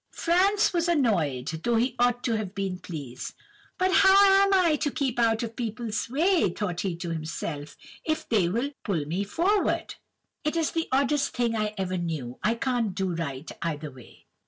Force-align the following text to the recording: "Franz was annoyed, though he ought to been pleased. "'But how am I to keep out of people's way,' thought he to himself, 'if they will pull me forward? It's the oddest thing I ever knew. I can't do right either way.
"Franz 0.09 0.73
was 0.73 0.87
annoyed, 0.87 1.47
though 1.63 1.75
he 1.75 1.95
ought 1.99 2.23
to 2.23 2.43
been 2.43 2.79
pleased. 2.79 3.35
"'But 3.77 3.91
how 3.97 4.17
am 4.43 4.51
I 4.51 4.75
to 4.77 4.89
keep 4.89 5.19
out 5.19 5.43
of 5.43 5.55
people's 5.55 6.09
way,' 6.09 6.49
thought 6.49 6.81
he 6.81 6.95
to 6.95 7.11
himself, 7.11 7.77
'if 8.03 8.27
they 8.27 8.49
will 8.49 8.71
pull 8.83 9.05
me 9.05 9.23
forward? 9.23 9.93
It's 10.43 10.71
the 10.71 10.87
oddest 10.91 11.35
thing 11.35 11.55
I 11.55 11.75
ever 11.77 11.99
knew. 11.99 12.39
I 12.41 12.55
can't 12.55 12.95
do 12.95 13.13
right 13.13 13.47
either 13.61 13.91
way. 13.91 14.25